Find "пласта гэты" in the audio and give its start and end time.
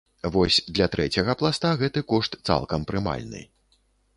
1.43-2.03